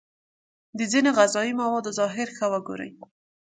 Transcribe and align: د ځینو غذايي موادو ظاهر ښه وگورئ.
د 0.77 0.79
ځینو 0.91 1.09
غذايي 1.17 1.53
موادو 1.61 1.95
ظاهر 1.99 2.27
ښه 2.37 2.45
وگورئ. 2.53 2.91